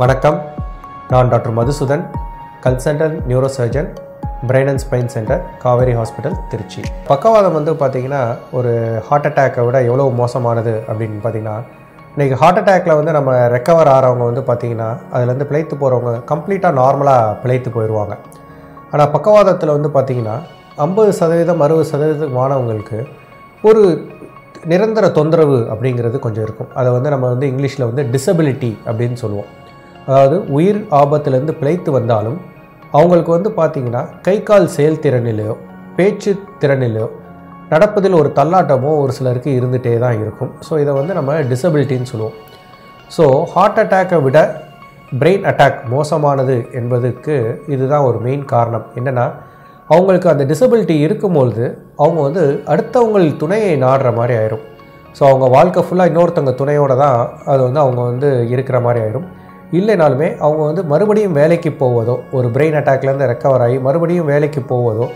[0.00, 0.38] வணக்கம்.
[1.10, 2.02] நான் doctor Madhusudan
[2.64, 3.88] consultant neuro surgeon
[4.48, 6.82] brain and spine centre Kauvery hospital Trichy.
[7.12, 8.20] பக்கவாதம் வந்து பார்த்திங்கன்னா
[8.58, 8.72] ஒரு
[9.06, 11.56] ஹார்ட் அட்டாக்கை விட எவ்வளோ மோசமானது அப்படின்னு பார்த்தீங்கன்னா
[12.12, 17.76] இன்றைக்கி ஹார்ட் அட்டாக்கில் வந்து நம்ம ரெக்கவர் ஆகிறவங்க வந்து பார்த்திங்கன்னா அதுலேருந்து பிழைத்து போகிறவங்க கம்ப்ளீட்டாக நார்மலாக பிழைத்து
[17.78, 18.16] போயிடுவாங்க
[18.92, 20.38] ஆனால் பக்கவாதத்தில் வந்து பார்த்திங்கன்னா
[20.86, 22.98] ஐம்பது சதவீதம் அறுபது சதவீதம் மாணவங்களுக்கு
[23.68, 23.84] ஒரு
[24.72, 26.72] நிரந்தர தொந்தரவு அப்படிங்கிறது கொஞ்சம் இருக்கும்.
[26.80, 29.50] அதை வந்து நம்ம வந்து இங்கிலீஷில் வந்து டிசபிலிட்டி அப்படின்னு சொல்லுவோம்.
[30.08, 32.38] அதாவது உயிர் ஆபத்துலேருந்து பிழைத்து வந்தாலும்
[32.96, 35.54] அவங்களுக்கு வந்து பார்த்திங்கன்னா கை கால் செயல்திறனிலையோ
[35.96, 36.32] பேச்சு
[36.62, 37.08] திறனிலையோ
[37.72, 40.50] நடப்பதில் ஒரு தள்ளாட்டமோ ஒரு சிலருக்கு இருந்துகிட்டே தான் இருக்கும்.
[40.66, 42.36] ஸோ இதை வந்து நம்ம டிசபிலிட்டின்னு சொல்லுவோம்.
[43.16, 43.24] ஸோ
[43.54, 44.38] ஹார்ட் அட்டாக்கை விட
[45.20, 47.34] பிரெயின் அட்டாக் மோசமானது என்பதுக்கு
[47.74, 48.86] இதுதான் ஒரு மெயின் காரணம்.
[48.98, 49.26] என்னென்னா
[49.94, 51.64] அவங்களுக்கு அந்த டிசபிலிட்டி இருக்கும்பொழுது
[52.02, 54.64] அவங்க வந்து அடுத்தவங்கள் துணையை நாடுற மாதிரி ஆயிரும்.
[55.18, 57.18] ஸோ அவங்க வாழ்க்கை ஃபுல்லாக இன்னொருத்தவங்க துணையோடு தான்
[57.52, 59.28] அது வந்து அவங்க வந்து இருக்கிற மாதிரி ஆயிரும்.
[59.78, 65.06] இல்லைனாலுமே அவங்க வந்து மறுபடியும் வேலைக்கு போவதோ ஒரு பிரெயின் அட்டாக்லேருந்து ரெக்கவர் ஆகி மறுபடியும் வேலைக்கு போவதோ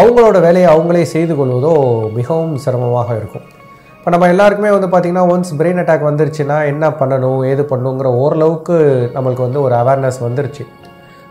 [0.00, 1.74] அவங்களோட வேலையை அவங்களே செய்து கொள்வதோ
[2.16, 3.44] மிகவும் சிரமமாக இருக்கும்.
[3.98, 8.76] இப்போ நம்ம எல்லாருக்குமே வந்து பார்த்திங்கன்னா ஒன்ஸ் பிரெயின் அட்டாக் வந்துருச்சுன்னா என்ன பண்ணணும் ஏது பண்ணணுங்கிற ஓரளவுக்கு
[9.14, 10.64] நம்மளுக்கு வந்து ஒரு அவேர்னஸ் வந்துருச்சு.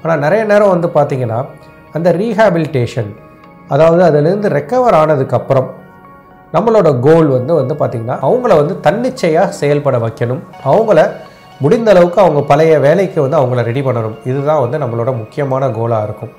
[0.03, 1.40] ஆனால் நிறைய நேரம் வந்து பார்த்திங்கன்னா
[1.94, 3.12] அந்த ரீஹாபிலிட்டேஷன்
[3.69, 5.69] அதாவது அதுலேருந்து ரெக்கவர் ஆனதுக்கப்புறம்
[6.56, 10.44] நம்மளோட கோல் வந்து வந்து பார்த்திங்கன்னா அவங்கள வந்து தன்னிச்சையாக செயல்பட வைக்கணும்.
[10.64, 11.00] அவங்கள
[11.64, 14.16] முடிந்த அளவுக்கு அவங்க பழைய வேலைக்கு வந்து அவங்கள ரெடி பண்ணணும்.
[14.30, 16.31] இதுதான் வந்து நம்மளோட முக்கியமான கோலாக இருக்கும்.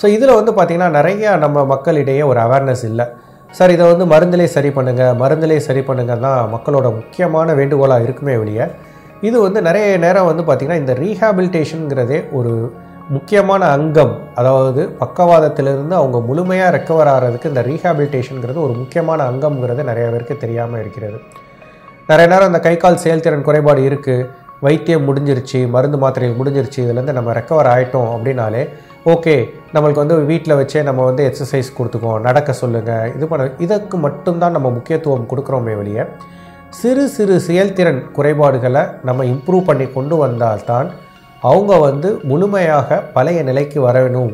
[0.00, 3.06] ஸோ இதில் வந்து பார்த்திங்கன்னா நிறைய நம்ம மக்களிடையே ஒரு அவேர்னஸ் இல்லை.
[3.56, 8.66] சார் இதை வந்து மருந்திலே சரி பண்ணுங்கள் மருந்திலே சரி பண்ணுங்க தான் மக்களோட முக்கியமான வேண்டுகோளாக இருக்குமே வெளியே
[9.28, 12.52] இது வந்து நிறைய நேரம் வந்து பார்த்திங்கன்னா இந்த ரீஹாபிலிட்டேஷனுங்கிறதே ஒரு
[13.14, 14.12] முக்கியமான அங்கம்.
[14.40, 21.18] அதாவது பக்கவாதத்திலிருந்து அவங்க முழுமையாக ரெக்கவர் ஆகிறதுக்கு இந்த ரீஹாபிலிட்டேஷனுங்கிறது ஒரு முக்கியமான அங்கம்ங்கிறது நிறைய பேருக்கு தெரியாமல் இருக்கிறது.
[22.10, 24.28] நிறைய நேரம் இந்த கை கால் செயல்திறன் குறைபாடு இருக்குது
[24.62, 28.62] வைத்தியம் முடிஞ்சிருச்சு மருந்து மாத்திரைகள் முடிஞ்சிருச்சு இதுலேருந்து நம்ம ரெக்கவர் ஆகிட்டோம் அப்படின்னாலே
[29.04, 29.34] ஓகே
[29.74, 34.70] நம்மளுக்கு வந்து வீட்டில் வச்சே நம்ம வந்து எக்ஸசைஸ் கொடுத்துக்குவோம் நடக்க சொல்லுங்கள் இது பண்ண இதற்கு மட்டும்தான் நம்ம
[34.70, 36.04] முக்கியத்துவம் கொடுக்குறோமே வெளியே
[36.70, 40.90] சிறு சிறு செயல்திறன் குறைபாடுகளை நம்ம இம்ப்ரூவ் பண்ணி கொண்டு வந்தால்தான்
[41.42, 44.32] அவங்க வந்து முழுமையாக பழைய நிலைக்கு வரணும்.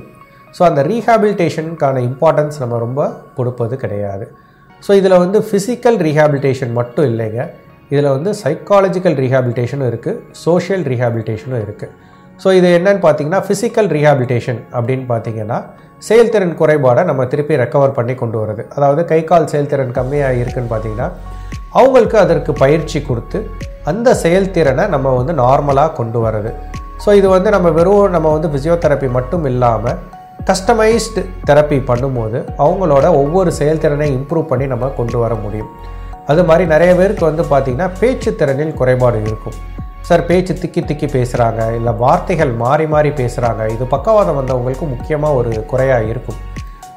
[0.55, 3.01] ஸோ அந்த ரீஹாபிலிட்டேஷனுக்கான இம்பார்ட்டன்ஸ் நம்ம ரொம்ப
[3.37, 4.27] கொடுப்பது கிடையாது.
[4.83, 7.41] ஸோ இதில் வந்து ஃபிசிக்கல் ரீஹாபிலிட்டேஷன் மட்டும் இல்லைங்க
[7.91, 11.93] இதில் வந்து சைக்காலஜிக்கல் ரீஹாபிலிட்டேஷனும் இருக்குது சோஷியல் ரீஹாபிலிட்டேஷனும் இருக்குது
[12.43, 15.59] ஸோ இது என்னன்னு பார்த்தீங்கன்னா ஃபிசிக்கல் ரீஹாபிலிட்டேஷன் அப்படின்னு பார்த்தீங்கன்னா
[16.09, 21.09] செயல்திறன் குறைபாடை நம்ம திருப்பி ரெக்கவர் பண்ணி கொண்டு வருது அதாவது கை கால் செயல்திறன் கம்மியாக இருக்குன்னு பார்த்தீங்கன்னா
[21.81, 23.39] அவங்களுக்கு அதற்கு பயிற்சி கொடுத்து
[23.91, 26.51] அந்த செயல்திறனை நம்ம வந்து நார்மலாக கொண்டு வர்றது.
[27.05, 29.99] ஸோ இது வந்து நம்ம வெறும் நம்ம வந்து ஃபிசியோதெரப்பி மட்டும் இல்லாமல்
[30.49, 35.71] கஸ்டமைஸ்டு தெரப்பி பண்ணும்போது அவங்களோட ஒவ்வொரு செயல்திறனை இம்ப்ரூவ் பண்ணி நம்ம கொண்டு வர முடியும்.
[36.33, 39.57] அது மாதிரி நிறைய பேருக்கு வந்து பார்த்திங்கன்னா பேச்சு திறனில் குறைபாடு இருக்கும்.
[40.09, 45.53] சார் பேச்சு திக்கி திக்கி பேசுகிறாங்க இல்லை வார்த்தைகள் மாறி மாறி பேசுகிறாங்க இது பக்கவாதம் வந்தவங்களுக்கு முக்கியமாக ஒரு
[45.71, 46.39] குறையாக இருக்கும்.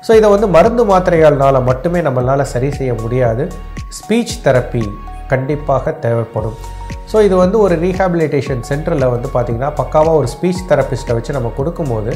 [0.06, 3.46] ஸோ இதை வந்து மருந்து மாத்திரைகள்னால் மட்டுமே நம்மளால் சரி செய்ய முடியாது.
[4.00, 4.84] ஸ்பீச் தெரப்பி
[5.32, 6.58] கண்டிப்பாக தேவைப்படும்.
[7.12, 12.12] ஸோ இது வந்து ஒரு ரீஹாபிலிட்டேஷன் சென்டரில் வந்து பார்த்திங்கன்னா பக்காவாக ஒரு ஸ்பீச் தெரப்பிஸ்ட்டை வச்சு நம்ம கொடுக்கும்போது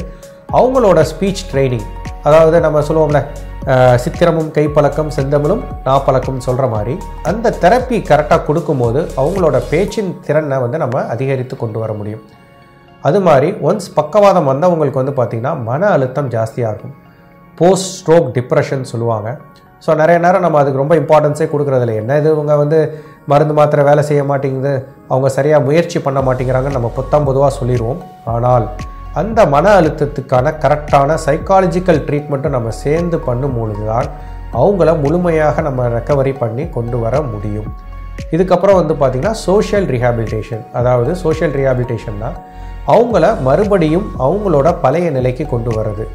[0.58, 1.88] அவங்களோட ஸ்பீச் ட்ரைனிங்
[2.28, 3.20] அதாவது நம்ம சொல்லுவோம்ல
[4.02, 6.94] சித்திரமும் கைப்பழக்கம் செந்தமிழும் நாப்பழக்கம் சொல்கிற மாதிரி
[7.30, 12.22] அந்த தெரப்பி கரெக்டாக கொடுக்கும்போது அவங்களோட பேச்சின் திறனை வந்து நம்ம அதிகரித்து கொண்டு வர முடியும்.
[13.08, 16.94] அது மாதிரி ஒன்ஸ் பக்கவாதம் வந்தவங்களுக்கு வந்து பார்த்திங்கன்னா மன அழுத்தம் ஜாஸ்தியாக இருக்கும்
[17.58, 19.28] போஸ்ட் ஸ்ட்ரோக் டிப்ரெஷன் சொல்லுவாங்க.
[19.84, 21.96] ஸோ நிறைய நேரம் நம்ம அதுக்கு ரொம்ப இம்பார்ட்டன்ஸே கொடுக்குறதில்ல.
[22.02, 22.78] என்ன இது இவங்க வந்து
[23.32, 24.72] மருந்து மாத்திரை வேலை செய்ய மாட்டேங்குது
[25.10, 28.00] அவங்க சரியாக முயற்சி பண்ண மாட்டேங்கிறாங்கன்னு நம்ம புத்தம் பொதுவாக சொல்லிடுவோம்.
[28.34, 28.66] ஆனால்
[29.20, 34.08] அந்த மன அழுத்தத்துக்கான கரெக்டான சைக்காலஜிக்கல் ட்ரீட்மெண்ட்டும் நம்ம சேர்ந்து பண்ணும் பொழுது தான்
[34.60, 37.68] அவங்கள முழுமையாக நம்ம ரெக்கவரி பண்ணி கொண்டு வர முடியும்.
[38.34, 42.30] இதுக்கப்புறம் வந்து பார்த்திங்கன்னா சோஷியல் ரீஹாபிலிட்டேஷன் அதாவது சோஷியல் ரீஹாபிலிட்டேஷன்னா
[42.94, 46.06] அவங்கள மறுபடியும் அவங்களோட பழைய நிலைக்கு கொண்டு வர்றது.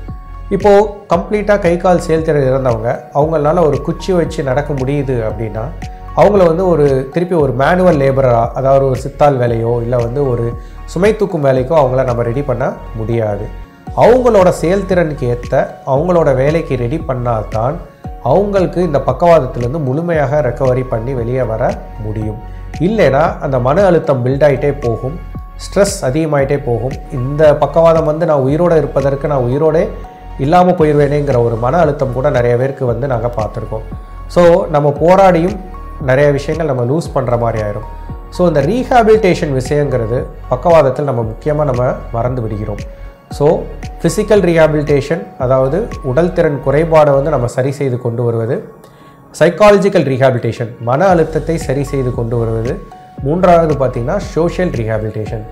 [0.55, 2.89] இப்போது கம்ப்ளீட்டாக கை கால் செயல்திறன் இறந்தவங்க
[3.19, 5.65] அவங்களால ஒரு குச்சி வச்சு நடக்க முடியுது அப்படின்னா
[6.15, 10.45] அவங்கள வந்து ஒரு திருப்பி ஒரு மேனுவல் லேபராக அதாவது ஒரு சித்தால் வேலையோ இல்லை வந்து ஒரு
[10.93, 13.45] சுமை தூக்கும் வேலைக்கோ அவங்கள நம்ம ரெடி பண்ண முடியாது.
[14.03, 15.53] அவங்களோட செயல்திறனுக்கு ஏற்ற
[15.93, 17.77] அவங்களோட வேலைக்கு ரெடி பண்ணால்தான்
[18.31, 21.63] அவங்களுக்கு இந்த பக்கவாதத்திலேருந்து முழுமையாக ரெக்கவரி பண்ணி வெளியே வர
[22.05, 22.39] முடியும்.
[22.87, 25.15] இல்லைன்னா அந்த மன அழுத்தம் பில்ட் ஆகிட்டே போகும்.
[25.65, 26.95] ஸ்ட்ரெஸ் அதிகமாயிட்டே போகும்.
[27.11, 29.87] இந்த பக்கவாதம் வந்து நான் உயிரோடு இருப்பதற்கு நான் உயிரோடே
[30.45, 33.87] இல்லாமல் போயிடுவேனேங்கிற ஒரு மன அழுத்தம் கூட நிறைய பேருக்கு வந்து நாங்கள் பார்த்துருக்கோம்.
[34.35, 34.41] ஸோ
[34.75, 35.57] நம்ம போராடியும்
[36.09, 37.87] நிறைய விஷயங்கள் நம்ம லூஸ் பண்ணுற மாதிரி ஆயிரும்.
[38.35, 40.17] ஸோ இந்த ரீஹாபிலிட்டேஷன் விஷயங்கிறது
[40.49, 41.83] பக்கவாதத்தில் நம்ம முக்கியமாக நம்ம
[42.15, 42.81] மறந்து விடுகிறோம்.
[43.37, 43.45] ஸோ
[44.01, 45.79] ஃபிசிக்கல் ரீஹாபிலிட்டேஷன் அதாவது
[46.11, 48.57] உடல் திறன் குறைபாடை வந்து நம்ம சரி செய்து கொண்டு வருவது.
[49.39, 52.73] சைக்காலஜிக்கல் ரீஹாபிலிட்டேஷன் மன அழுத்தத்தை சரி செய்து கொண்டு வருவது.
[53.25, 55.43] மூன்றாவது பார்த்திங்கன்னா சோஷியல் ரீஹாபிலிட்டேஷன்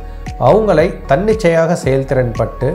[0.48, 2.70] அவங்களை தன்னிச்சையாக செயல்திறன் பட்டு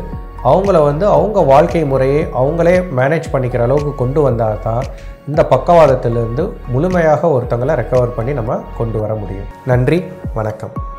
[0.50, 4.84] அவங்கள வந்து அவங்க வாழ்க்கை முறையை அவங்களே மேனேஜ் பண்ணிக்கிற அளவுக்கு கொண்டு வந்தால் தான்
[5.28, 9.50] இந்த பக்கவாதத்திலிருந்து முழுமையாக ஒருத்தங்களை ரெக்கவர் பண்ணி நம்ம கொண்டு வர முடியும்.
[9.66, 10.04] நன்றி
[10.34, 10.91] வணக்கம்.